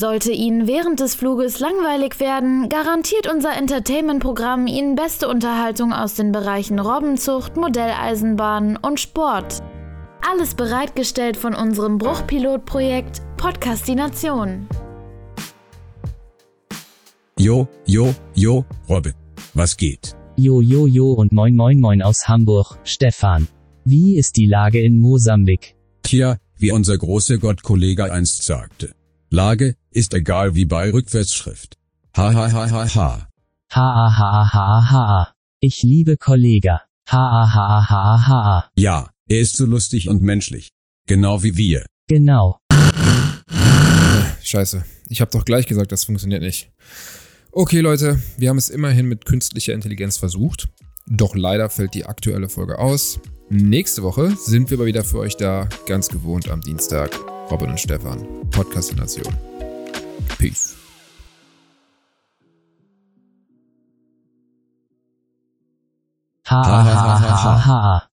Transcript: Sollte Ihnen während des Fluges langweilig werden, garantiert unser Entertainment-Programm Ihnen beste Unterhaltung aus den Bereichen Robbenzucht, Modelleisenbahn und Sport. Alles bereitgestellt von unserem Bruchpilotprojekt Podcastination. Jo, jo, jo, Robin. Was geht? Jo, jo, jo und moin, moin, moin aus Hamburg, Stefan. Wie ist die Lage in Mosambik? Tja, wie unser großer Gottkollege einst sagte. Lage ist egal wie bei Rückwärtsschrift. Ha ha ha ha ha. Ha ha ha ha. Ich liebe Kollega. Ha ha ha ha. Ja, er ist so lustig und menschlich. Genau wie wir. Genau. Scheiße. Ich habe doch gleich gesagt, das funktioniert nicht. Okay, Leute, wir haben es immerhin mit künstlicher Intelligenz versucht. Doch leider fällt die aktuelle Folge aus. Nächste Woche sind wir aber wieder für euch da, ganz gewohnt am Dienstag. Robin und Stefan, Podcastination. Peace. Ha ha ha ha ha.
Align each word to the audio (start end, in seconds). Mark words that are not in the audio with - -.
Sollte 0.00 0.32
Ihnen 0.32 0.66
während 0.66 1.00
des 1.00 1.14
Fluges 1.14 1.60
langweilig 1.60 2.20
werden, 2.20 2.70
garantiert 2.70 3.30
unser 3.30 3.54
Entertainment-Programm 3.54 4.66
Ihnen 4.66 4.94
beste 4.94 5.28
Unterhaltung 5.28 5.92
aus 5.92 6.14
den 6.14 6.32
Bereichen 6.32 6.78
Robbenzucht, 6.78 7.58
Modelleisenbahn 7.58 8.78
und 8.78 8.98
Sport. 8.98 9.62
Alles 10.26 10.54
bereitgestellt 10.54 11.36
von 11.36 11.54
unserem 11.54 11.98
Bruchpilotprojekt 11.98 13.20
Podcastination. 13.36 14.66
Jo, 17.38 17.68
jo, 17.84 18.14
jo, 18.34 18.64
Robin. 18.88 19.12
Was 19.52 19.76
geht? 19.76 20.16
Jo, 20.36 20.62
jo, 20.62 20.86
jo 20.86 21.12
und 21.12 21.30
moin, 21.30 21.54
moin, 21.54 21.78
moin 21.78 22.00
aus 22.00 22.26
Hamburg, 22.26 22.78
Stefan. 22.84 23.48
Wie 23.84 24.16
ist 24.16 24.38
die 24.38 24.46
Lage 24.46 24.80
in 24.80 24.98
Mosambik? 24.98 25.76
Tja, 26.02 26.38
wie 26.56 26.72
unser 26.72 26.96
großer 26.96 27.36
Gottkollege 27.36 28.10
einst 28.10 28.44
sagte. 28.44 28.94
Lage 29.32 29.76
ist 29.92 30.12
egal 30.12 30.56
wie 30.56 30.64
bei 30.64 30.90
Rückwärtsschrift. 30.90 31.76
Ha 32.16 32.34
ha 32.34 32.50
ha 32.50 32.68
ha 32.68 32.94
ha. 32.96 33.28
Ha 33.72 34.18
ha 34.18 34.52
ha 34.52 34.90
ha. 34.90 35.32
Ich 35.60 35.84
liebe 35.84 36.16
Kollega. 36.16 36.82
Ha 37.08 37.48
ha 37.54 37.88
ha 37.88 38.26
ha. 38.26 38.70
Ja, 38.74 39.08
er 39.28 39.40
ist 39.40 39.56
so 39.56 39.66
lustig 39.66 40.08
und 40.08 40.20
menschlich. 40.20 40.70
Genau 41.06 41.44
wie 41.44 41.56
wir. 41.56 41.86
Genau. 42.08 42.58
Scheiße. 44.42 44.84
Ich 45.08 45.20
habe 45.20 45.30
doch 45.30 45.44
gleich 45.44 45.68
gesagt, 45.68 45.92
das 45.92 46.02
funktioniert 46.02 46.42
nicht. 46.42 46.72
Okay, 47.52 47.78
Leute, 47.78 48.20
wir 48.36 48.48
haben 48.48 48.58
es 48.58 48.68
immerhin 48.68 49.06
mit 49.06 49.26
künstlicher 49.26 49.74
Intelligenz 49.74 50.16
versucht. 50.16 50.68
Doch 51.06 51.36
leider 51.36 51.70
fällt 51.70 51.94
die 51.94 52.04
aktuelle 52.04 52.48
Folge 52.48 52.80
aus. 52.80 53.20
Nächste 53.48 54.02
Woche 54.02 54.34
sind 54.36 54.70
wir 54.70 54.78
aber 54.78 54.86
wieder 54.86 55.04
für 55.04 55.18
euch 55.18 55.36
da, 55.36 55.68
ganz 55.86 56.08
gewohnt 56.08 56.48
am 56.48 56.62
Dienstag. 56.62 57.16
Robin 57.50 57.70
und 57.70 57.80
Stefan, 57.80 58.48
Podcastination. 58.50 59.26
Peace. 60.38 60.76
Ha 66.44 66.62
ha 66.62 66.82
ha 66.82 67.58
ha 67.58 67.82
ha. 67.82 68.09